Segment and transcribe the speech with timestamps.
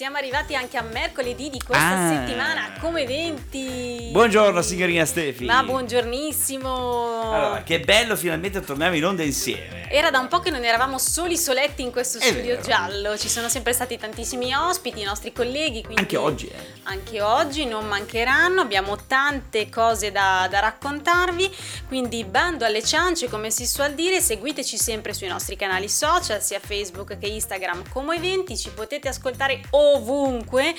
[0.00, 2.08] Siamo arrivati anche a mercoledì di questa Ah.
[2.08, 4.08] settimana come eventi.
[4.10, 5.44] Buongiorno signorina Stefi.
[5.44, 7.34] Ma buongiornissimo.
[7.34, 9.90] Allora, che bello finalmente torniamo in onda insieme.
[9.90, 12.62] Era da un po' che non eravamo soli soletti in questo È studio vero.
[12.62, 15.82] giallo, ci sono sempre stati tantissimi ospiti, i nostri colleghi.
[15.82, 16.78] Quindi Anche oggi, eh.
[16.84, 21.54] Anche oggi non mancheranno, abbiamo tante cose da, da raccontarvi,
[21.88, 26.58] quindi bando alle ciance come si suol dire, seguiteci sempre sui nostri canali social, sia
[26.58, 29.88] Facebook che Instagram come eventi, ci potete ascoltare ovunque,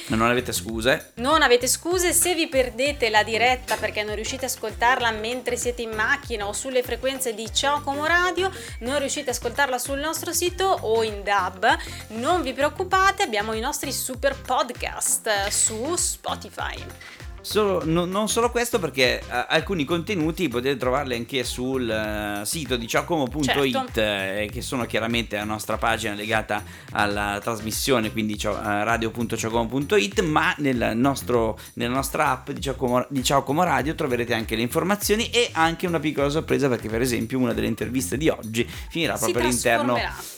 [0.08, 1.12] Ma non avete scuse?
[1.16, 5.82] non avete scuse se vi perdete la diretta perché non riuscite a ascoltarla mentre siete
[5.82, 10.34] in macchina o sulle frequenze di Ciao Como Radio, non riuscite a ascoltarla sul nostro
[10.34, 11.78] sito o in DAB,
[12.10, 17.21] non vi preoccupate, abbiamo i nostri super podcast su Spotify.
[17.42, 22.76] Solo- no- non solo questo perché eh, alcuni contenuti potete trovarli anche sul eh, sito
[22.76, 24.00] di ciaocomo.it Certo.
[24.00, 30.54] eh, che sono chiaramente la nostra pagina legata alla trasmissione quindi cio- eh, radio.ciaocomo.it ma
[30.60, 34.62] nel nostro, nella nostra app di Ciao, Como, di Ciao Como Radio troverete anche le
[34.62, 39.16] informazioni e anche una piccola sorpresa perché per esempio una delle interviste di oggi finirà
[39.16, 39.94] Si proprio all'interno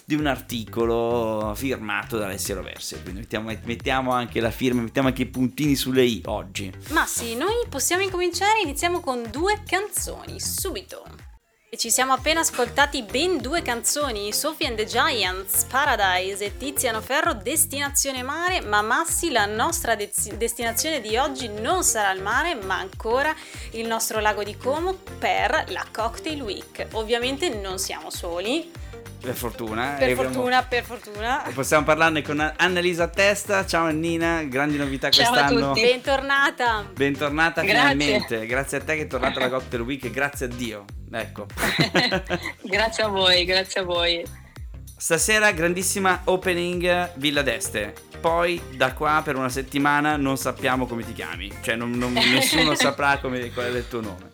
[0.06, 2.98] di un articolo firmato da Alessio Roversi.
[3.02, 7.34] Quindi mettiamo, mettiamo anche la firma mettiamo anche i puntini sulle i oggi Ma sì,
[7.34, 11.04] noi possiamo incominciare, iniziamo con due canzoni, subito.
[11.68, 17.02] E ci siamo appena ascoltati ben due canzoni, Sophie and the Giants, Paradise e Tiziano
[17.02, 22.54] Ferro, Destinazione Mare, ma Massi, la nostra dez- destinazione di oggi non sarà il mare,
[22.54, 23.36] ma ancora
[23.72, 26.90] il nostro lago di Como per la Cocktail Week.
[26.92, 28.72] Ovviamente non siamo soli,
[29.24, 31.44] per fortuna per E abbiamo- fortuna, per fortuna.
[31.54, 33.66] Possiamo parlarne con Annalisa Testa.
[33.66, 35.68] Ciao Annina, grandi novità Ciao a quest'anno.
[35.70, 35.82] tutti.
[35.82, 36.86] Bentornata!
[36.94, 37.80] Bentornata Grazie.
[37.80, 38.46] finalmente.
[38.46, 40.84] Grazie a te che è tornata alla Cocktail Week e grazie a Dio.
[41.10, 41.46] Ecco.
[42.64, 44.24] grazie a voi, grazie a voi.
[44.98, 47.94] Stasera grandissima opening Villa d'Este.
[48.20, 51.50] Poi da qua per una settimana non sappiamo come ti chiami.
[51.62, 54.32] Cioè non- non- nessuno saprà come, qual è il tuo nome.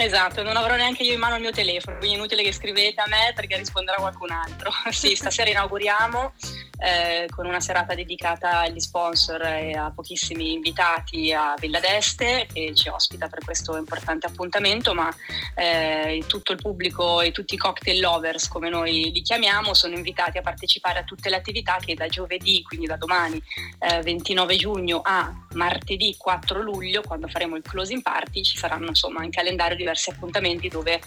[0.00, 3.00] Esatto, non avrò neanche io in mano il mio telefono, quindi è inutile che scrivete
[3.00, 4.70] a me perché risponderà qualcun altro.
[4.90, 6.32] sì, stasera inauguriamo
[6.78, 12.72] eh, con una serata dedicata agli sponsor e a pochissimi invitati a Villa d'Este che
[12.74, 15.12] ci ospita per questo importante appuntamento, ma
[15.54, 20.38] eh, tutto il pubblico e tutti i cocktail lovers, come noi li chiamiamo, sono invitati
[20.38, 23.42] a partecipare a tutte le attività che da giovedì, quindi da domani
[23.80, 29.24] eh, 29 giugno a martedì 4 luglio, quando faremo il closing party, ci saranno insomma
[29.24, 31.00] in calendario diversi appuntamenti dove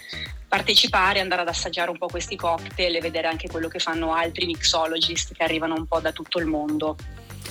[0.52, 4.46] partecipare, andare ad assaggiare un po' questi cocktail e vedere anche quello che fanno altri
[4.46, 6.96] mixologist che arrivano un po' da tutto il mondo.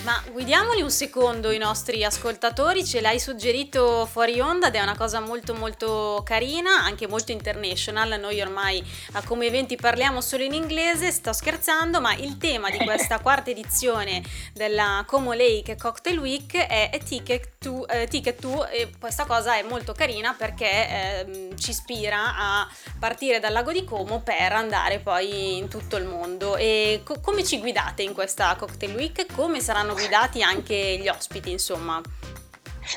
[0.05, 4.97] Ma guidiamoli un secondo i nostri ascoltatori, ce l'hai suggerito fuori onda ed è una
[4.97, 10.55] cosa molto molto carina, anche molto international, noi ormai a come eventi parliamo solo in
[10.55, 14.23] inglese, sto scherzando, ma il tema di questa quarta edizione
[14.55, 19.63] della Como Lake Cocktail Week è Ticket to, eh, ticket to e questa cosa è
[19.63, 22.69] molto carina perché ehm, ci ispira a
[22.99, 26.57] partire dal lago di Como per andare poi in tutto il mondo.
[26.57, 29.27] E co- come ci guidate in questa Cocktail Week?
[29.35, 32.01] Come saranno guidati anche gli ospiti, insomma?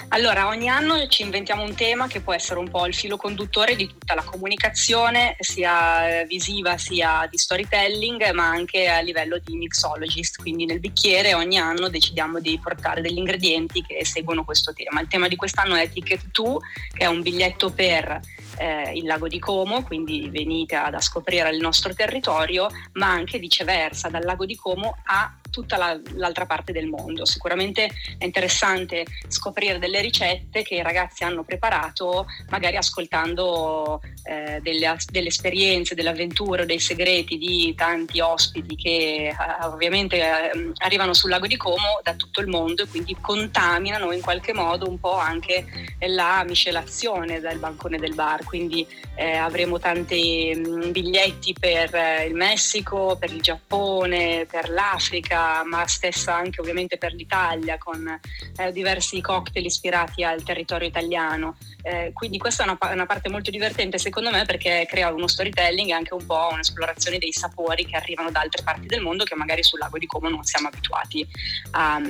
[0.10, 3.76] Allora, ogni anno ci inventiamo un tema che può essere un po' il filo conduttore
[3.76, 9.56] di tutta la comunicazione, sia eh, visiva sia di storytelling, ma anche a livello di
[9.56, 10.42] mixologist.
[10.42, 15.00] Quindi nel bicchiere ogni anno decidiamo di portare degli ingredienti che seguono questo tema.
[15.00, 16.58] Il tema di quest'anno è Ticket 2,
[16.92, 18.20] che è un biglietto per
[18.58, 23.40] eh, il lago di Como, quindi venite ad a scoprire il nostro territorio, ma anche
[23.40, 27.26] viceversa, dal lago di Como a tutta la- l'altra parte del mondo.
[27.26, 27.86] Sicuramente
[28.18, 35.28] è interessante scoprire delle ricette che i ragazzi hanno preparato, magari ascoltando eh, delle, delle
[35.28, 41.46] esperienze, delle avventure, dei segreti di tanti ospiti che eh, ovviamente eh, arrivano sul lago
[41.46, 45.66] di Como da tutto il mondo e quindi contaminano in qualche modo un po' anche
[46.08, 48.43] la miscelazione del bancone del bar.
[48.44, 55.64] Quindi eh, avremo tanti mm, biglietti per eh, il Messico, per il Giappone, per l'Africa,
[55.66, 58.20] ma stessa anche ovviamente per l'Italia con
[58.58, 61.58] eh, diversi cocktail ispirati al territorio italiano.
[61.82, 65.90] Eh, quindi questa è una, una parte molto divertente secondo me perché crea uno storytelling
[65.90, 69.36] e anche un po' un'esplorazione dei sapori che arrivano da altre parti del mondo che
[69.36, 71.28] magari sul lago di Como non siamo abituati
[71.72, 72.02] a-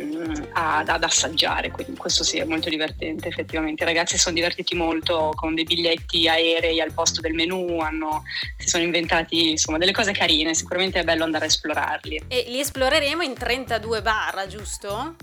[0.53, 1.71] a- ad assaggiare.
[1.71, 3.83] Quindi questo sì è molto divertente effettivamente.
[3.83, 8.23] I ragazzi sono divertiti molto con dei biglietti aerei al posto del menù, hanno-
[8.57, 12.23] si sono inventati insomma delle cose carine, sicuramente è bello andare a esplorarli.
[12.27, 15.15] E li esploreremo in 32 bar, giusto?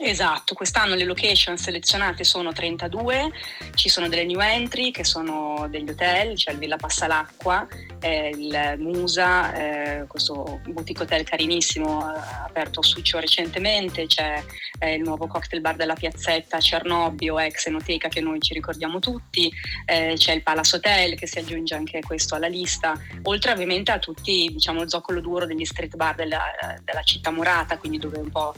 [0.00, 3.32] Esatto, quest'anno le location selezionate sono 32,
[3.74, 7.66] ci sono delle new entry che sono degli hotel, c'è cioè il Villa Passalacqua,
[7.98, 14.40] eh, il Musa, eh, questo boutique hotel carinissimo eh, aperto a Succio recentemente, c'è
[14.78, 19.52] eh, il nuovo cocktail bar della piazzetta Cernobbio, ex enoteca che noi ci ricordiamo tutti,
[19.84, 24.48] c'è il Palace Hotel che si aggiunge anche questo alla lista, oltre ovviamente a tutti
[24.52, 26.42] diciamo, il zoccolo duro degli street bar della,
[26.84, 28.54] della città murata, quindi dove un po'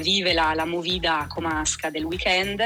[0.00, 2.60] vive la, la movida comasca del weekend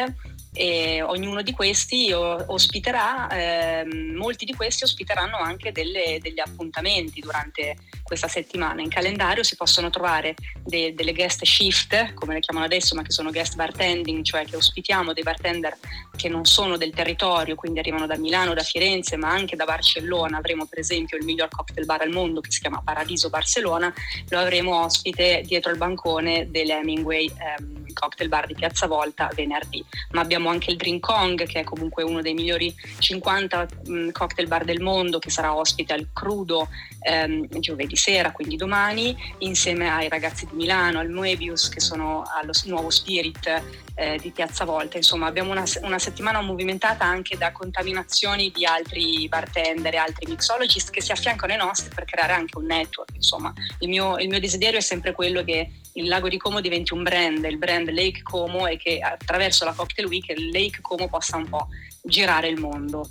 [0.52, 3.84] e ognuno di questi ospiterà, eh,
[4.14, 8.80] molti di questi ospiteranno anche delle, degli appuntamenti durante questa settimana.
[8.80, 10.34] In calendario si possono trovare
[10.64, 14.56] de, delle guest shift, come le chiamano adesso, ma che sono guest bartending, cioè che
[14.56, 15.76] ospitiamo dei bartender
[16.16, 20.38] che non sono del territorio, quindi arrivano da Milano, da Firenze, ma anche da Barcellona.
[20.38, 23.92] Avremo per esempio il miglior cocktail bar al mondo che si chiama Paradiso Barcellona,
[24.28, 29.84] lo avremo ospite dietro il bancone dell'Hemingway ehm, Cocktail Bar di Piazza Volta venerdì.
[30.12, 34.08] Ma abbiamo anche il Drink Kong, che è comunque uno dei migliori 50 mh, mm,
[34.11, 36.69] cocktail bar del mondo, che sarà ospite al crudo
[37.00, 42.52] ehm, giovedì sera, quindi domani, insieme ai ragazzi di Milano, al Moebius, che sono allo
[42.67, 43.62] nuovo Spirit
[43.99, 44.96] eh, di Piazza Volta.
[44.96, 50.90] Insomma, abbiamo una, una, settimana movimentata anche da contaminazioni di altri bartender e altri mixologist
[50.90, 53.14] che si affiancano ai nostri per creare anche un network.
[53.14, 56.94] Insomma, il mio, il mio desiderio è sempre quello che il lago di Como diventi
[56.94, 61.36] un brand, il brand Lake Como e che attraverso la Cocktail Week Lake Como possa
[61.36, 61.68] un po'
[62.02, 63.10] girare il mondo.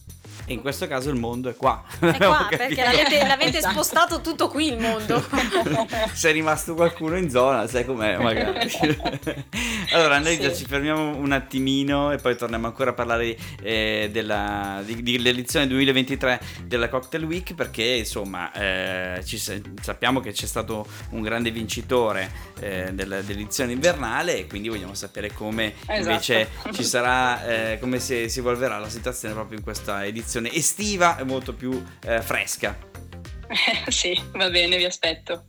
[0.50, 1.84] E in questo caso il mondo è qua.
[2.00, 3.74] È qua perché l'avete, l'avete esatto.
[3.74, 5.22] spostato tutto qui il mondo.
[6.14, 8.72] Se è rimasto qualcuno in zona, sai com'è magari.
[9.92, 10.42] allora noi sì.
[10.42, 15.68] già ci fermiamo un attimino e poi torniamo ancora a parlare eh, della, di, dell'edizione
[15.68, 22.32] 2023 della Cocktail Week perché insomma eh, ci, sappiamo che c'è stato un grande vincitore
[22.62, 26.00] eh, dell'edizione invernale e quindi vogliamo sapere come esatto.
[26.00, 30.51] invece ci sarà, eh, come si, si evolverà la situazione proprio in questa edizione versione
[30.54, 32.78] estiva e molto più eh, fresca.
[33.88, 35.45] sì, va bene, vi aspetto.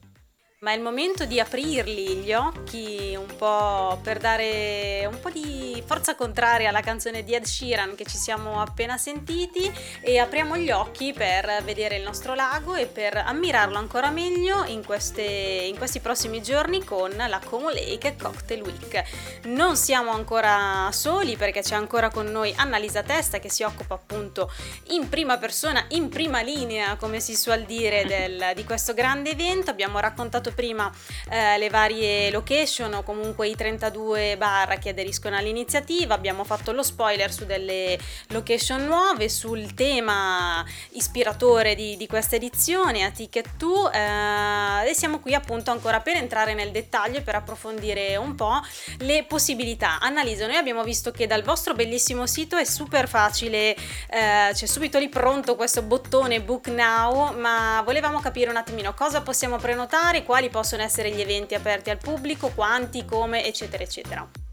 [0.61, 5.81] Ma è il momento di aprirli gli occhi un po' per dare un po' di
[5.87, 10.73] forza contraria alla canzone di Ed Sheeran che ci siamo appena sentiti e apriamo gli
[10.73, 16.01] occhi per vedere il nostro lago e per ammirarlo ancora meglio in, queste, in questi
[16.01, 19.05] prossimi giorni con la Como Lake Cocktail Week.
[19.45, 24.51] Non siamo ancora soli perché c'è ancora con noi Annalisa Testa che si occupa appunto
[24.89, 29.71] in prima persona, in prima linea come si suol dire del, di questo grande evento.
[29.71, 30.91] Abbiamo raccontato citato prima
[31.31, 36.83] eh, le varie location o comunque i 32 bar che aderiscono all'iniziativa, abbiamo fatto lo
[36.83, 37.99] spoiler su delle
[38.29, 45.19] location nuove, sul tema ispiratore di, di questa edizione, a Ticket 2 eh, e siamo
[45.21, 48.61] qui appunto ancora per entrare nel dettaglio e per approfondire un po'
[48.99, 49.99] le possibilità.
[50.01, 54.99] Annalisa, noi abbiamo visto che dal vostro bellissimo sito è super facile, eh, c'è subito
[54.99, 60.38] lì pronto questo bottone Book Now, ma volevamo capire un attimino cosa possiamo prenotare, quali
[60.39, 64.48] quali possono essere gli eventi aperti al pubblico, quanti, come, eccetera, eccetera.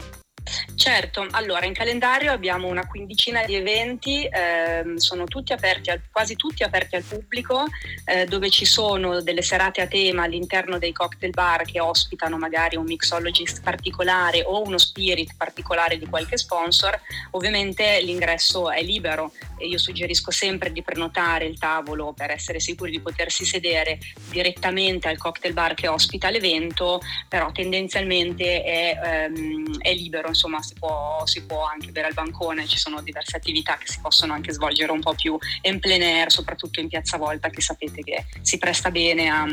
[0.76, 6.36] Certo, allora in calendario abbiamo una quindicina di eventi, ehm, sono tutti aperti al, quasi
[6.36, 7.64] tutti aperti al pubblico,
[8.06, 12.76] eh, dove ci sono delle serate a tema all'interno dei cocktail bar che ospitano magari
[12.76, 17.00] un mixologist particolare o uno spirit particolare di qualche sponsor.
[17.32, 22.92] Ovviamente l'ingresso è libero e io suggerisco sempre di prenotare il tavolo per essere sicuri
[22.92, 23.98] di potersi sedere
[24.30, 30.76] direttamente al cocktail bar che ospita l'evento, però tendenzialmente è, ehm, è libero insomma si
[30.76, 34.52] può, si può, anche bere al bancone, ci sono diverse attività che si possono anche
[34.52, 38.58] svolgere un po' più in plein air, soprattutto in Piazza Volta che sapete che si
[38.58, 39.48] presta bene a,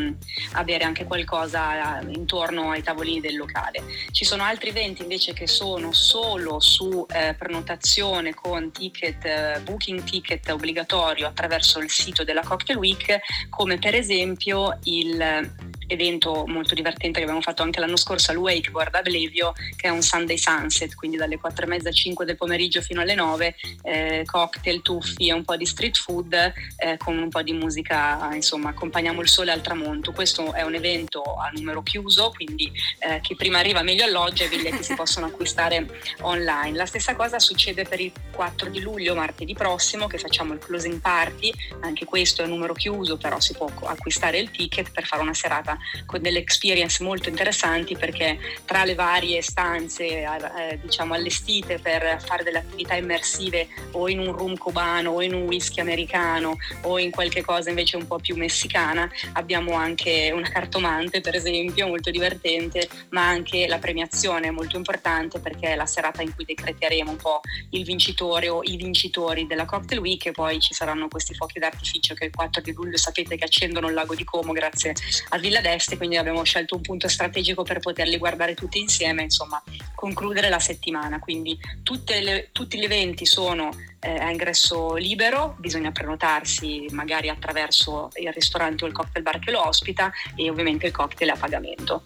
[0.52, 3.82] a bere anche qualcosa intorno ai tavolini del locale.
[4.10, 10.02] Ci sono altri eventi invece che sono solo su eh, prenotazione con ticket, eh, booking
[10.02, 13.18] ticket obbligatorio attraverso il sito della Cocktail Week,
[13.48, 18.94] come per esempio il evento molto divertente che abbiamo fatto anche l'anno scorso al Wakeboard
[18.94, 22.80] a Blevio, che è un Sunday Sunset, quindi dalle 4 e mezza 5 del pomeriggio
[22.80, 27.28] fino alle 9, eh, cocktail, tuffi e un po' di street food eh, con un
[27.28, 30.12] po' di musica, insomma, accompagniamo il sole al tramonto.
[30.12, 34.48] Questo è un evento a numero chiuso, quindi eh, chi prima arriva meglio alloggia, i
[34.48, 35.86] biglietti si possono acquistare
[36.20, 36.76] online.
[36.76, 41.00] La stessa cosa succede per il 4 di luglio, martedì prossimo, che facciamo il closing
[41.00, 45.22] party, anche questo è a numero chiuso, però si può acquistare il ticket per fare
[45.22, 45.76] una serata
[46.06, 52.42] con delle experience molto interessanti perché tra le varie stanze eh, diciamo allestite per fare
[52.42, 57.10] delle attività immersive o in un room cubano o in un whisky americano o in
[57.10, 62.88] qualche cosa invece un po' più messicana abbiamo anche una cartomante per esempio molto divertente
[63.10, 67.40] ma anche la premiazione molto importante perché è la serata in cui decreteremo un po'
[67.70, 72.14] il vincitore o i vincitori della Cocktail Week e poi ci saranno questi fuochi d'artificio
[72.14, 74.94] che il 4 di luglio sapete che accendono il lago di Como grazie
[75.30, 79.62] a Villa d'Este, quindi abbiamo scelto un punto strategico per poterli guardare tutti insieme, insomma,
[79.94, 81.18] concludere la settimana.
[81.18, 81.58] Quindi
[82.20, 88.84] le, tutti gli eventi sono eh, a ingresso libero, bisogna prenotarsi magari attraverso il ristorante
[88.84, 92.04] o il cocktail bar che lo ospita e ovviamente il cocktail a pagamento.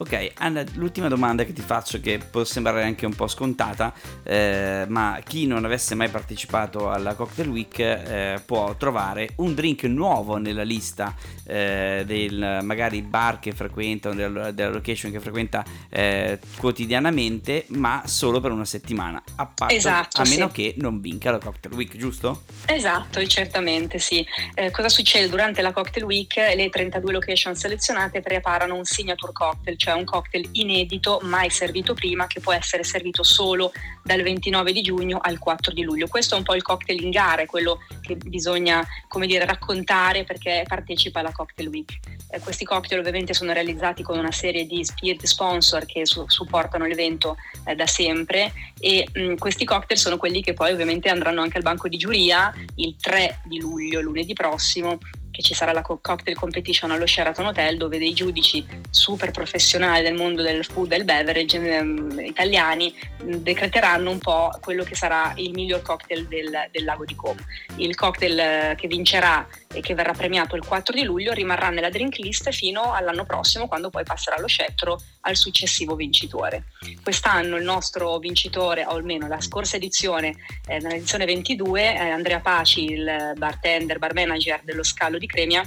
[0.00, 4.84] Ok, Anna, l'ultima domanda che ti faccio, che può sembrare anche un po' scontata, eh,
[4.86, 10.36] ma chi non avesse mai partecipato alla Cocktail Week eh, può trovare un drink nuovo
[10.36, 16.38] nella lista eh, del magari bar che frequenta o della, della location che frequenta eh,
[16.58, 20.52] quotidianamente, ma solo per una settimana, a, patto, esatto, a meno sì.
[20.52, 22.44] che non vinca la Cocktail Week, giusto?
[22.66, 24.24] Esatto, certamente sì.
[24.54, 26.36] Eh, cosa succede durante la Cocktail Week?
[26.36, 32.26] Le 32 location selezionate preparano un signature cocktail, cioè un cocktail inedito mai servito prima
[32.26, 36.06] che può essere servito solo dal 29 di giugno al 4 di luglio.
[36.08, 40.64] Questo è un po' il cocktail in gara, quello che bisogna come dire, raccontare perché
[40.66, 41.98] partecipa alla Cocktail Week.
[42.30, 46.86] Eh, questi cocktail ovviamente sono realizzati con una serie di spirit sponsor che su- supportano
[46.86, 51.56] l'evento eh, da sempre e mh, questi cocktail sono quelli che poi ovviamente andranno anche
[51.56, 54.98] al banco di giuria il 3 di luglio, lunedì prossimo,
[55.38, 60.14] che ci sarà la cocktail competition allo Sheraton Hotel dove dei giudici super professionali del
[60.14, 62.92] mondo del food e del beverage ehm, italiani
[63.22, 67.38] decreteranno un po' quello che sarà il miglior cocktail del, del lago di Como.
[67.76, 71.90] Il cocktail eh, che vincerà e che verrà premiato il 4 di luglio rimarrà nella
[71.90, 76.64] drink list fino all'anno prossimo quando poi passerà lo scettro al successivo vincitore.
[77.02, 82.84] Quest'anno il nostro vincitore, o almeno la scorsa edizione, eh, nell'edizione 22, eh, Andrea Paci,
[82.84, 85.62] il bartender, bar manager dello Scalo di Cremia,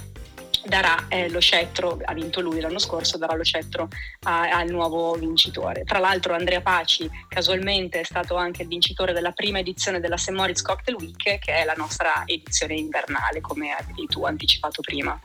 [0.64, 3.88] darà eh, lo scettro, ha vinto lui l'anno scorso, darà lo scettro
[4.24, 5.84] al nuovo vincitore.
[5.84, 10.30] Tra l'altro Andrea Paci casualmente è stato anche il vincitore della prima edizione della St.
[10.30, 15.20] Moritz Cocktail Week, che è la nostra edizione invernale, come avevi tu anticipato prima.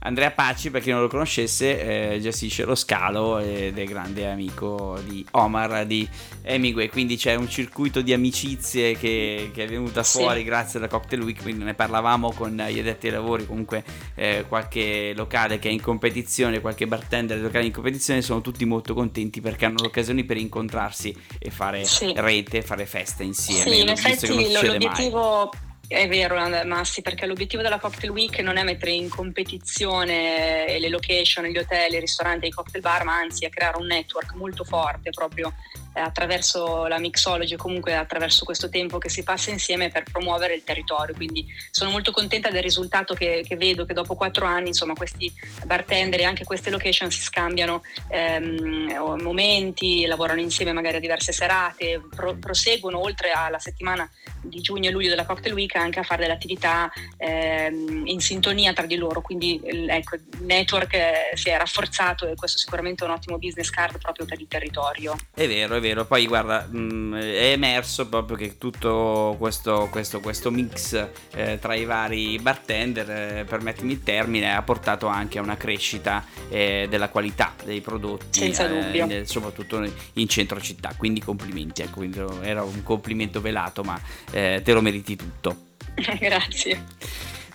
[0.00, 4.98] Andrea Paci, per chi non lo conoscesse, eh, gestisce lo scalo ed è grande amico
[5.04, 6.08] di Omar di
[6.42, 10.44] Hemingway, quindi c'è un circuito di amicizie che, che è venuta fuori sì.
[10.44, 13.82] grazie alla Cocktail Week, quindi ne parlavamo con gli addetti ai lavori, comunque
[14.14, 18.94] eh, qualche locale che è in competizione, qualche bartender locale in competizione, sono tutti molto
[18.94, 22.12] contenti perché hanno l'occasione per incontrarsi e fare sì.
[22.14, 23.70] rete, fare feste insieme.
[23.70, 25.50] Sì, in effetti l'obiettivo...
[25.52, 30.88] Mai è vero Massi, perché l'obiettivo della Cocktail Week non è mettere in competizione le
[30.90, 34.34] location, gli hotel, i ristoranti e i cocktail bar, ma anzi è creare un network
[34.34, 35.54] molto forte proprio
[35.94, 40.62] eh, attraverso la mixology comunque attraverso questo tempo che si passa insieme per promuovere il
[40.62, 41.14] territorio.
[41.14, 45.32] Quindi sono molto contenta del risultato che, che vedo, che dopo quattro anni insomma, questi
[45.64, 52.02] bartender e anche queste location si scambiano ehm, momenti, lavorano insieme magari a diverse serate,
[52.14, 54.08] pro, proseguono oltre alla settimana
[54.42, 58.72] di giugno e luglio della Cocktail Week anche a fare delle attività ehm, in sintonia
[58.72, 59.20] tra di loro.
[59.20, 63.70] Quindi ecco, il network eh, si è rafforzato e questo sicuramente è un ottimo business
[63.70, 65.16] card proprio per il territorio.
[65.34, 66.04] È vero, è vero.
[66.04, 71.74] Poi guarda, mh, mm, è emerso proprio che tutto questo, questo, questo mix eh, tra
[71.74, 77.08] i vari bartender, eh, permettimi il termine, ha portato anche a una crescita eh, della
[77.08, 79.06] qualità dei prodotti, Senza eh, dubbio.
[79.06, 79.82] Nel, soprattutto
[80.14, 80.94] in centro città.
[80.96, 85.67] Quindi complimenti, ecco, quindi era un complimento velato, ma eh, te lo meriti tutto.
[86.20, 86.78] Grazie.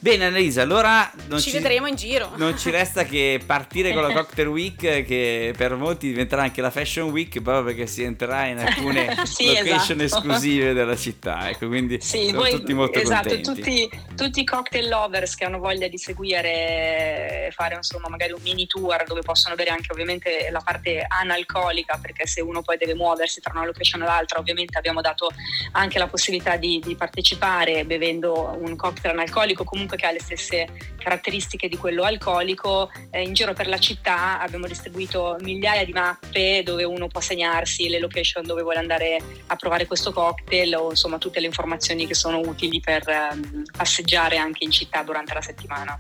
[0.04, 2.34] Bene Annalisa, allora ci, ci, vedremo in giro.
[2.36, 6.72] Non ci resta che partire con la Cocktail Week che per molti diventerà anche la
[6.72, 10.28] Fashion Week proprio perché si entrerà in alcune sì, location esatto.
[10.28, 11.50] esclusive della città.
[11.50, 13.88] Ecco, quindi sì, sono voi, tutti molto esatto, contenti.
[13.88, 18.68] Tutti, tutti i cocktail lovers che hanno voglia di seguire fare insomma magari un mini
[18.68, 23.40] tour dove possono avere anche ovviamente la parte analcolica perché se uno poi deve muoversi
[23.40, 25.30] tra una location e l'altra ovviamente abbiamo dato
[25.72, 30.20] anche la possibilità di, di partecipare bevendo un cocktail analcolico comunque comunque che ha le
[30.20, 32.92] stesse caratteristiche di quello alcolico.
[33.12, 37.90] Eh, in giro per la città abbiamo distribuito migliaia di mappe dove uno può segnarsi
[37.90, 42.16] le location dove vuole andare a provare questo cocktail o insomma tutte le informazioni che
[42.16, 46.00] sono utili per eh, passeggiare anche in città durante la settimana.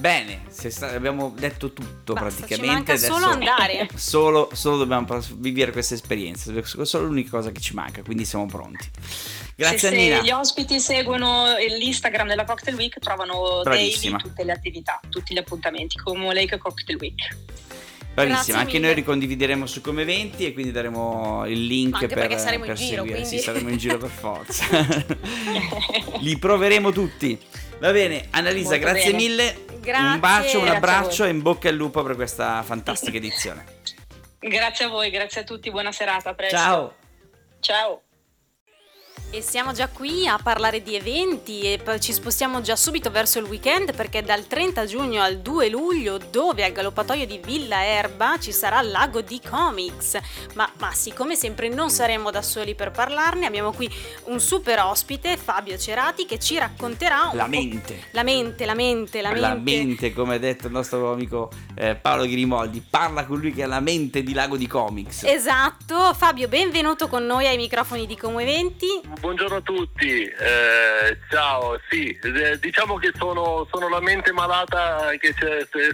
[0.00, 2.96] Bene, sta- abbiamo detto tutto Basta, praticamente.
[2.96, 3.88] Ci manca solo andare.
[3.94, 6.50] Solo, solo dobbiamo vivere questa esperienza.
[6.52, 8.88] È solo l'unica cosa che ci manca, quindi siamo pronti.
[9.54, 10.16] Grazie se, Annina.
[10.16, 14.16] Se gli ospiti seguono l'Instagram della Cocktail Week trovano Bravissima.
[14.16, 17.36] daily tutte le attività, tutti gli appuntamenti come Lake Cocktail Week.
[18.14, 22.64] Bravissima, anche noi ricondivideremo su Come Eventi e quindi daremo il link anche per, saremo
[22.64, 23.26] in per giro, quindi.
[23.26, 24.64] Sì, saremo in giro per forza.
[26.20, 27.38] Li proveremo tutti.
[27.80, 29.22] Va bene, Annalisa, Molto grazie bene.
[29.22, 29.64] mille.
[29.80, 30.12] Grazie.
[30.12, 33.64] Un bacio, un abbraccio e in bocca al lupo per questa fantastica edizione.
[34.38, 36.56] Grazie a voi, grazie a tutti, buona serata, a presto.
[36.56, 36.94] Ciao.
[37.60, 38.02] Ciao.
[39.32, 43.44] E siamo già qui a parlare di eventi e ci spostiamo già subito verso il
[43.44, 48.50] weekend perché dal 30 giugno al 2 luglio dove al galoppatoio di Villa Erba ci
[48.50, 50.18] sarà Lago di Comics.
[50.54, 53.88] Ma, ma sì, come sempre non saremo da soli per parlarne, abbiamo qui
[54.24, 58.06] un super ospite, Fabio Cerati, che ci racconterà La mente.
[58.10, 59.46] La mente, la mente, la mente.
[59.46, 63.62] La mente, come ha detto il nostro amico eh, Paolo Grimoldi, parla con lui che
[63.62, 65.22] ha la mente di Lago di Comics.
[65.22, 69.19] Esatto, Fabio, benvenuto con noi ai microfoni di Como Eventi.
[69.20, 75.34] Buongiorno a tutti, eh, ciao, sì, eh, diciamo che sono, sono la mente malata che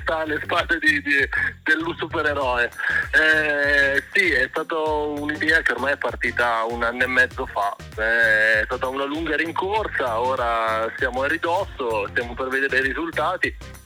[0.01, 1.29] sta alle spalle di, di-
[1.65, 2.71] del supereroe.
[3.13, 8.61] Eh, sì, è stata un'idea che ormai è partita un anno e mezzo fa, Eh,
[8.61, 13.85] è stata una lunga rincorsa, ora siamo a ridosso, stiamo per vedere i risultati.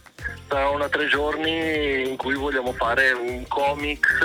[0.51, 4.21] Sarà una tre giorni in cui vogliamo fare un comics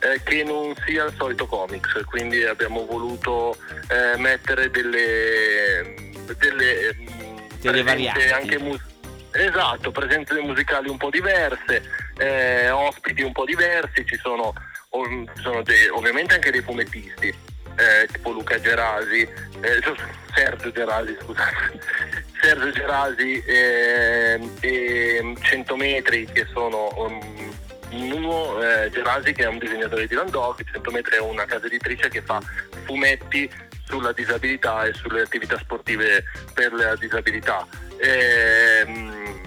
[0.00, 3.56] eh, che non sia il solito comics, quindi abbiamo voluto
[3.88, 5.94] eh, mettere delle,
[6.36, 8.26] delle, mm, Delle varianti.
[8.28, 8.84] anche mus-
[9.30, 11.82] esatto, presenze musicali un po' diverse,
[12.18, 14.52] eh, ospiti un po' diversi, ci sono,
[14.90, 19.20] ov- ci sono dei- ovviamente anche dei fumettisti, eh, tipo Luca Gerasi,
[19.62, 19.80] eh,
[20.34, 22.23] Sergio Gerasi, scusate.
[22.44, 27.54] Sergio Gerasi eh, e 100 metri che sono um,
[27.92, 32.10] uno eh, Gerasi che è un disegnatore di Landowski, 100 metri è una casa editrice
[32.10, 32.42] che fa
[32.84, 33.50] fumetti
[33.86, 37.66] sulla disabilità e sulle attività sportive per la disabilità.
[37.96, 39.40] Ehm,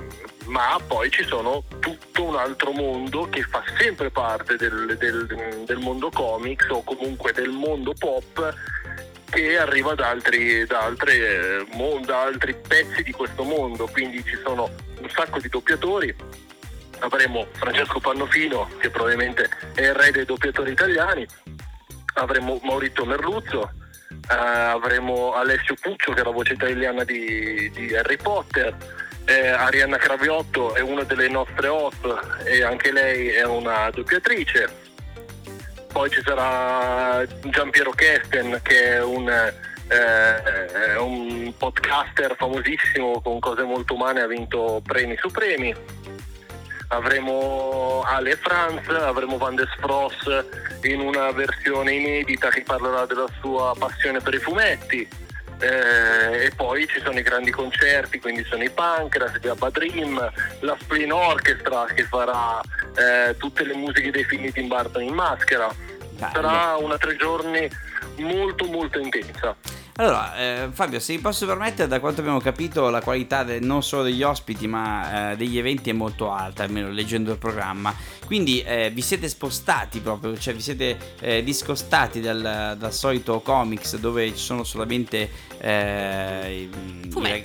[0.46, 5.78] ma poi ci sono tutto un altro mondo che fa sempre parte del, del- del
[5.78, 8.56] mondo comics o comunque del mondo pop
[9.30, 11.66] che arriva da altri, da, altre,
[12.06, 14.70] da altri pezzi di questo mondo, quindi ci sono
[15.00, 16.16] un sacco di doppiatori.
[17.00, 21.28] Avremo Francesco Pannofino, che probabilmente è il re dei doppiatori italiani,
[22.16, 23.72] avremo Maurizio Merluzzo,
[24.30, 28.76] eh, avremo Alessio Puccio, che è la voce italiana di, di Harry Potter,
[29.26, 34.86] eh, Arianna Craviotto è una delle nostre host e anche lei è una doppiatrice
[35.98, 43.96] poi ci sarà Giampiero Kesten che è un, eh, un podcaster famosissimo con cose molto
[43.96, 45.74] umane, ha vinto premi su premi.
[46.90, 50.46] Avremo Ale Franz, avremo Van der Spross
[50.84, 55.26] in una versione inedita che parlerà della sua passione per i fumetti.
[55.60, 60.32] Eh, e poi ci sono i grandi concerti, quindi sono i Pancras, gli Abba Dream,
[60.60, 62.62] la Spleen Orchestra che farà
[62.96, 65.87] eh, tutte le musiche dei film di in maschera.
[66.18, 67.70] Sarà una tre giorni
[68.18, 69.56] molto molto intensa.
[70.00, 73.82] Allora, eh, Fabio, se mi posso permettere, da quanto abbiamo capito, la qualità de- non
[73.82, 77.96] solo degli ospiti, ma eh, degli eventi è molto alta, almeno leggendo il programma.
[78.24, 83.98] Quindi eh, vi siete spostati proprio, cioè vi siete eh, discostati dal, dal solito comics
[83.98, 86.70] dove ci sono solamente eh, i,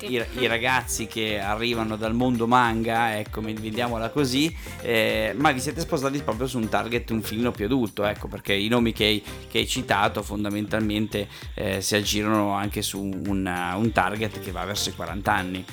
[0.06, 5.60] i- i- i ragazzi che arrivano dal mondo manga, ecco, vediamola così, eh, ma vi
[5.60, 9.04] siete spostati proprio su un target un filino più adulto, ecco, perché i nomi che
[9.04, 14.64] hai, che hai citato fondamentalmente eh, si aggirano anche su un, un target che va
[14.64, 15.64] verso i 40 anni.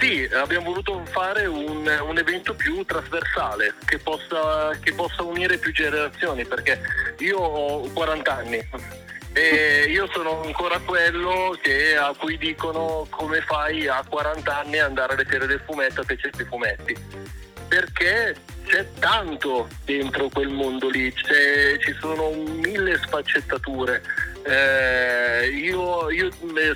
[0.00, 5.72] Sì, abbiamo voluto fare un, un evento più trasversale che possa, che possa unire più
[5.72, 6.80] generazioni perché
[7.18, 8.66] io ho 40 anni
[9.32, 14.88] e io sono ancora quello che, a cui dicono come fai a 40 anni ad
[14.88, 17.38] andare alle fiere del fumetto a te certi fumetti
[17.70, 18.34] perché
[18.66, 24.02] c'è tanto dentro quel mondo lì, c'è- ci sono mille sfaccettature.
[24.42, 26.30] Eh, io, io,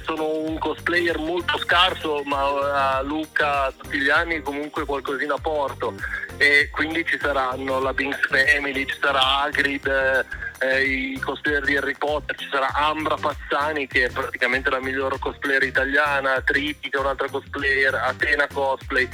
[0.04, 5.94] sono un cosplayer molto scarso, ma a Luca tutti gli anni comunque qualcosina porto.
[6.36, 10.24] E quindi ci saranno la Binks Family, ci sarà Hagrid, eh,
[10.64, 15.18] eh, i cosplayer di Harry Potter, ci sarà Ambra Pazzani che è praticamente la miglior
[15.18, 19.08] cosplayer italiana, Trippi che è un'altra cosplayer, Atena Cosplay.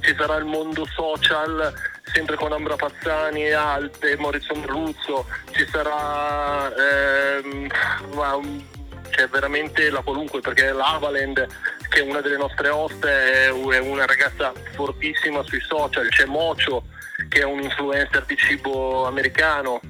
[0.00, 6.70] Ci sarà il mondo social sempre con Ambra Pazzani e Alte, Maurizio Merluzzo, ci sarà
[6.74, 7.68] ehm,
[8.14, 8.66] um,
[9.08, 11.46] c'è veramente la qualunque perché l'Avaland
[11.88, 16.84] che è una delle nostre host è una ragazza fortissima sui social, c'è Mocio
[17.28, 19.80] che è un influencer di cibo americano.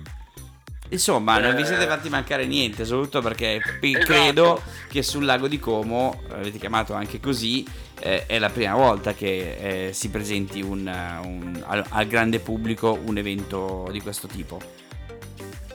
[0.91, 1.67] Insomma, non vi eh.
[1.67, 4.05] siete fatti mancare niente, soprattutto perché esatto.
[4.05, 7.67] credo che sul lago di Como, avete chiamato anche così,
[8.01, 10.81] eh, è la prima volta che eh, si presenti un,
[11.25, 14.83] un, al, al grande pubblico un evento di questo tipo.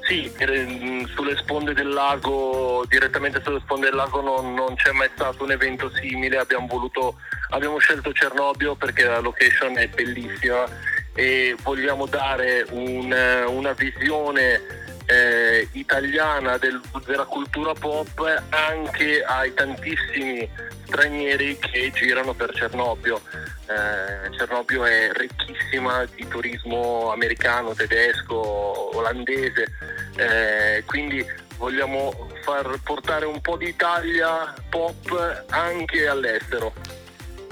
[0.10, 5.10] Sì, mm, sulle sponde del lago, direttamente sulle sponde del lago non, non c'è mai
[5.13, 7.17] stato un evento simile, abbiamo, voluto,
[7.52, 10.65] abbiamo scelto Cernobbio perché la location è bellissima
[11.13, 13.15] e vogliamo dare un,
[13.50, 14.79] una visione
[15.10, 20.48] eh, italiana del, della cultura pop anche ai tantissimi
[20.86, 23.19] stranieri che girano per Cernobbio.
[23.65, 29.72] Eh, Cernobbio è ricchissima di turismo americano, tedesco, olandese,
[30.15, 31.26] eh, quindi
[31.58, 36.72] vogliamo far portare un po' d'Italia pop anche all'estero.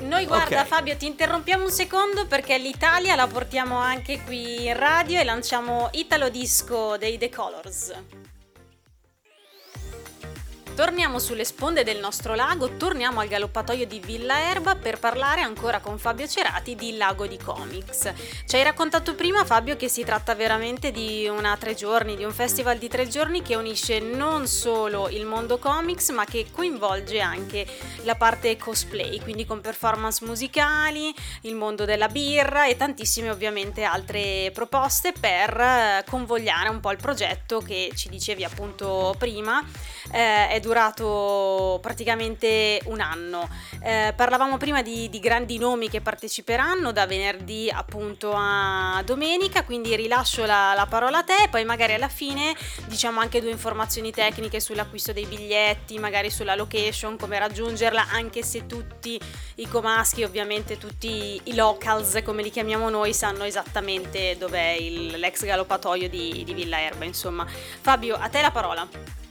[0.02, 0.66] Noi guarda okay.
[0.66, 5.90] Fabio ti interrompiamo un secondo perché l'Italia la portiamo anche qui in radio e lanciamo
[5.94, 7.94] Italo Disco dei The Colors.
[10.78, 15.80] Torniamo sulle sponde del nostro lago, torniamo al galoppatoio di Villa Erba per parlare ancora
[15.80, 18.14] con Fabio Cerati di Lago di Comics.
[18.46, 22.32] Ci hai raccontato prima Fabio che si tratta veramente di una tre giorni, di un
[22.32, 27.66] festival di tre giorni che unisce non solo il mondo comics ma che coinvolge anche
[28.04, 31.12] la parte cosplay, quindi con performance musicali,
[31.42, 36.98] il mondo della birra e tantissime ovviamente altre proposte per eh, convogliare un po' il
[36.98, 39.60] progetto che ci dicevi appunto prima.
[40.12, 43.48] Eh, è durato praticamente un anno.
[43.82, 49.96] Eh, parlavamo prima di, di, grandi nomi che parteciperanno da venerdì appunto a domenica, quindi
[49.96, 52.54] rilascio la, la parola a te poi magari alla fine
[52.86, 58.66] diciamo anche due informazioni tecniche sull'acquisto dei biglietti, magari sulla location, come raggiungerla, anche se
[58.66, 59.20] tutti
[59.56, 65.46] i comaschi, ovviamente tutti i locals come li chiamiamo noi, sanno esattamente dov'è il, l'ex
[65.46, 67.06] galoppatoio di, di Villa Erba.
[67.06, 69.27] Insomma, Fabio, a te la parola.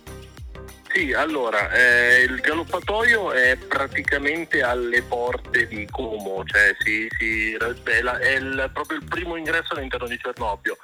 [0.97, 8.01] Sì, allora, eh, il galoppatoio è praticamente alle porte di Como, cioè si, si, è,
[8.01, 10.79] la, è il, proprio il primo ingresso all'interno di Cernobbio.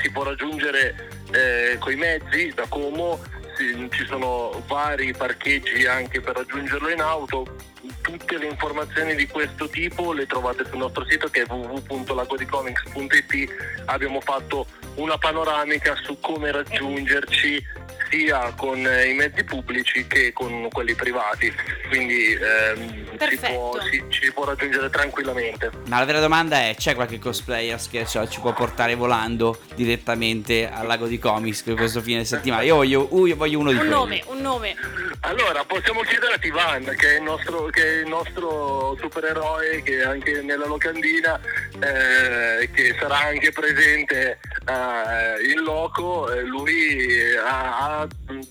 [0.00, 3.20] Si può raggiungere eh, coi mezzi da Como,
[3.56, 7.56] si, ci sono vari parcheggi anche per raggiungerlo in auto.
[8.00, 13.82] Tutte le informazioni di questo tipo le trovate sul nostro sito che è www.lagodicomics.it.
[13.86, 20.94] Abbiamo fatto una panoramica su come raggiungerci sia con i mezzi pubblici che con quelli
[20.94, 21.52] privati,
[21.88, 25.70] quindi ehm, si, può, si, ci può raggiungere tranquillamente.
[25.86, 30.70] Ma la vera domanda è, c'è qualche cosplayer che cioè, ci può portare volando direttamente
[30.70, 32.62] al lago di comics questo fine settimana?
[32.62, 33.94] Io voglio, uh, io voglio uno di un quelli.
[33.94, 34.76] nome, un nome.
[35.20, 39.98] Allora, possiamo chiedere a Tivan, che è il nostro, che è il nostro supereroe, che
[39.98, 41.40] è anche nella locandina,
[41.80, 46.30] eh, che sarà anche presente eh, in loco.
[46.30, 48.06] Eh, lui ha, ha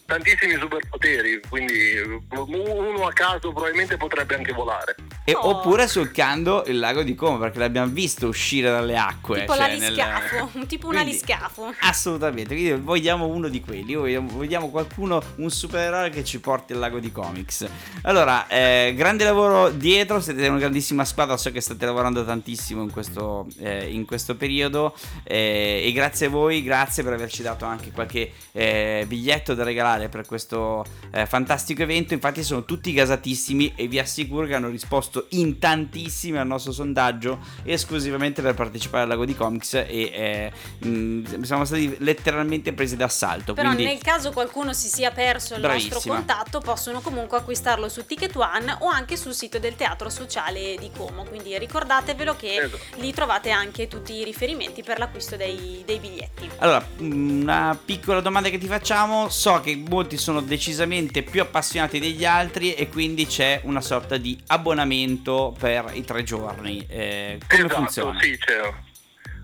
[0.05, 4.95] tantissimi superpoteri, quindi uno a caso probabilmente potrebbe anche volare.
[5.23, 5.57] E, oh.
[5.57, 9.41] Oppure solcando il lago di Como, perché l'abbiamo visto uscire dalle acque.
[9.41, 10.65] Tipo cioè l'aliscafo, nel...
[10.67, 11.73] tipo un quindi, aliscafo.
[11.81, 16.79] Assolutamente, quindi vogliamo uno di quelli, vogliamo, vogliamo, qualcuno, un supereroe che ci porti al
[16.79, 17.67] lago di comics.
[18.03, 22.91] Allora, eh, grande lavoro dietro, siete una grandissima squadra, so che state lavorando tantissimo in
[22.91, 27.91] questo, eh, in questo periodo eh, e grazie a voi, grazie per averci dato anche
[27.91, 32.13] qualche eh, biglietto da regalare per questo eh, fantastico evento.
[32.13, 37.39] Infatti sono tutti gasatissimi e vi assicuro che hanno risposto in tantissimi al nostro sondaggio
[37.63, 42.95] esclusivamente per partecipare al Lago di Comics e eh, mh, mm, siamo stati letteralmente presi
[42.95, 43.53] d'assalto.
[43.53, 43.85] Però quindi...
[43.85, 45.93] nel caso qualcuno si sia perso il Bravissima.
[45.93, 50.75] nostro contatto possono comunque acquistarlo su Ticket One o anche sul sito del Teatro Sociale
[50.79, 51.23] di Como.
[51.23, 52.79] Quindi ricordatevelo che esatto.
[52.97, 56.49] lì trovate anche tutti i riferimenti per l'acquisto dei, dei biglietti.
[56.57, 59.29] Allora, una piccola domanda che ti facciamo.
[59.29, 64.36] So che molti sono decisamente più appassionati degli altri e quindi c'è una sorta di
[64.47, 66.85] abbonamento per i tre giorni.
[66.87, 68.19] Eh, come esatto, funziona?
[68.21, 68.73] Sì, c'è.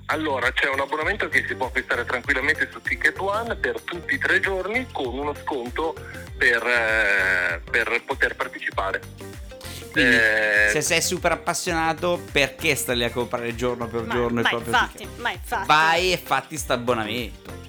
[0.08, 4.18] Allora, c'è un abbonamento che si può acquistare tranquillamente su Ticket One per tutti i
[4.18, 5.96] tre giorni con uno sconto
[6.38, 9.02] per, eh, per poter partecipare.
[9.92, 10.70] Quindi, eh...
[10.72, 14.48] se sei super appassionato, perché stai lì a comprare giorno per ma, giorno ma il
[14.48, 15.20] proprio infatti, ticket?
[15.20, 15.68] Ma infatti.
[15.68, 17.64] Vai e fatti questo abbonamento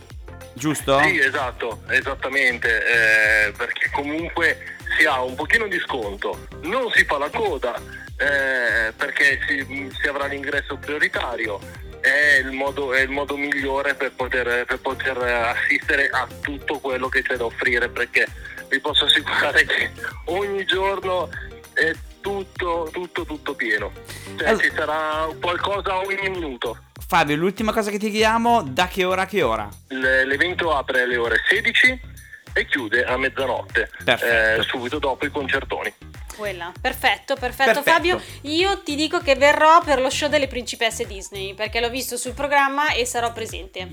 [0.54, 1.02] giusto?
[1.02, 7.18] Sì, esatto, esattamente, eh, perché comunque si ha un pochino di sconto, non si fa
[7.18, 7.74] la coda
[8.16, 11.58] eh, perché si, si, avrà l'ingresso prioritario
[12.00, 17.08] è il modo, è il modo migliore per poter, per poter assistere a tutto quello
[17.08, 18.26] che c'è da offrire perché
[18.68, 19.90] vi posso assicurare che
[20.26, 21.30] ogni giorno
[21.72, 23.90] è tutto, tutto, tutto pieno.
[24.36, 26.78] Cioè Allora- ci sarà qualcosa ogni minuto.
[27.06, 29.68] Fabio, l'ultima cosa che ti chiediamo, da che ora a che ora?
[29.88, 32.12] L'evento apre alle ore 16
[32.54, 35.92] e chiude a mezzanotte, eh, subito dopo i concertoni.
[36.36, 36.72] Quella.
[36.80, 37.90] Perfetto, perfetto, Perfetto.
[37.90, 38.20] Fabio.
[38.42, 42.32] Io ti dico che verrò per lo show delle principesse Disney perché l'ho visto sul
[42.32, 43.88] programma e sarò presente.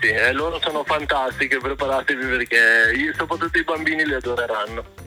[0.00, 4.99] Sì, eh, loro sono fantastiche, preparatevi perché io, soprattutto i bambini li adoreranno.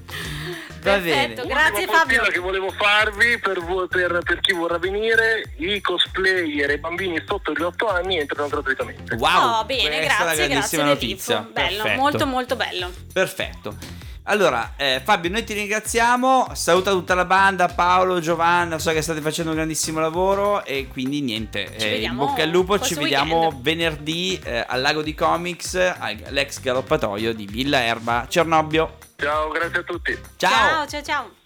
[0.83, 1.53] Va Perfetto, bene.
[1.53, 2.17] grazie Fabio.
[2.19, 7.23] postilla che volevo farvi per, per- per chi vorrà venire, i cosplayer e i bambini
[7.25, 9.15] sotto gli 8 anni entrano gratuitamente.
[9.15, 11.39] Wow, oh, bene, questa è la grazie, grazie grandissima del notizia.
[11.51, 12.01] Bello, Perfetto.
[12.01, 12.91] molto molto bello.
[13.13, 13.75] Perfetto.
[14.25, 16.49] Allora, eh, Fabio, noi ti ringraziamo.
[16.53, 18.79] Saluta tutta la banda, Paolo, Giovanna.
[18.79, 20.63] So che state facendo un grandissimo lavoro.
[20.63, 21.73] E quindi niente.
[21.77, 22.79] Ci eh, in bocca al lupo.
[22.79, 23.61] Ci vediamo weekend.
[23.61, 28.97] venerdì eh, al Lago di Comics, all'ex galoppatoio di Villa Erba, Cernobbio.
[29.17, 30.17] Ciao, grazie a tutti.
[30.37, 31.01] ciao, ciao.
[31.03, 31.41] ciao.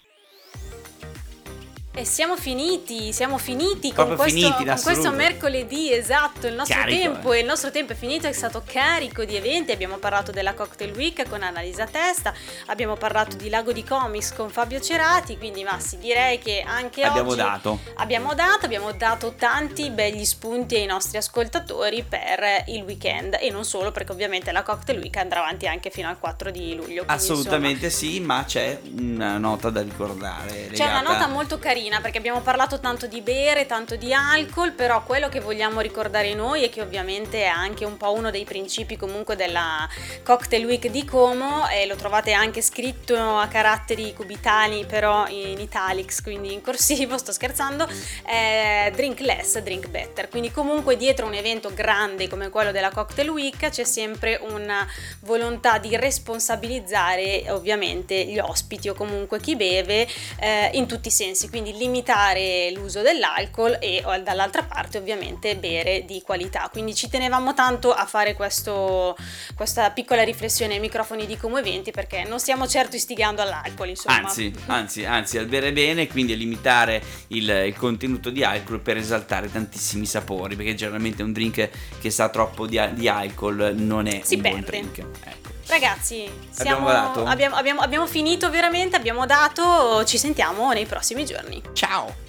[1.98, 6.54] E siamo finiti, siamo finiti con, Proprio questo, finiti, in con questo mercoledì, esatto, il
[6.54, 7.40] nostro Carico, tempo, eh.
[7.40, 11.28] il nostro tempo è finito, è stato carico di eventi, abbiamo parlato della Cocktail Week
[11.28, 12.32] con Annalisa Testa,
[12.66, 17.30] abbiamo parlato di Lago di Comics con Fabio Cerati, quindi Massi direi che anche Abbiamo
[17.30, 17.80] oggi dato.
[17.94, 23.64] abbiamo dato, abbiamo dato tanti begli spunti ai nostri ascoltatori per il weekend e non
[23.64, 27.02] solo perché ovviamente la Cocktail Week andrà avanti anche fino al 4 di luglio.
[27.06, 30.68] Assolutamente sì, ma c'è una nota da ricordare.
[30.72, 34.72] C'è una legata- nota molto carina perché abbiamo parlato tanto di bere, tanto di alcol,
[34.72, 38.44] però quello che vogliamo ricordare noi è che ovviamente è anche un po' uno dei
[38.44, 39.88] principi comunque della
[40.22, 46.20] Cocktail Week di Como e lo trovate anche scritto a caratteri cubitali però in italics,
[46.22, 47.88] quindi in corsivo, sto scherzando,
[48.22, 50.28] è drink less, drink better.
[50.28, 54.86] Quindi comunque dietro un evento grande come quello della Cocktail Week c'è sempre una
[55.20, 60.06] volontà di responsabilizzare ovviamente gli ospiti o comunque chi beve
[60.38, 66.22] eh, in tutti i sensi, quindi limitare l'uso dell'alcol e dall'altra parte ovviamente bere di
[66.24, 66.68] qualità.
[66.70, 69.16] Quindi ci tenevamo tanto a fare questo,
[69.54, 74.16] questa piccola riflessione ai microfoni di Como Eventi perché non stiamo certo istigando all'alcol, insomma.
[74.18, 78.96] Anzi, anzi, anzi, al bere bene, quindi a limitare il, il contenuto di alcol per
[78.96, 81.68] esaltare tantissimi sapori, perché generalmente un drink
[82.00, 84.70] che sa troppo di, di alcol non è Si un buon perde.
[84.70, 84.98] drink.
[84.98, 85.56] Ecco.
[85.68, 87.24] Ragazzi, siamo- dato?
[87.24, 91.62] abbiamo- abbiamo- abbiamo finito veramente, abbiamo dato, ci sentiamo nei prossimi giorni.
[91.74, 92.26] Ciao!